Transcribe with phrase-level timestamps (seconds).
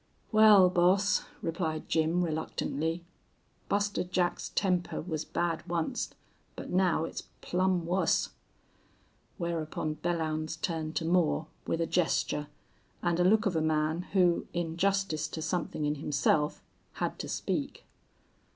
[0.31, 3.05] "Wal, boss," replied Jim, reluctantly,
[3.69, 6.15] "Buster Jack's temper was bad onct,
[6.55, 8.31] but now it's plumb wuss."
[9.37, 12.47] Whereupon Belllounds turned to Moore with a gesture
[13.03, 16.63] and a look of a man who, in justice to something in himself,
[16.93, 17.85] had to speak.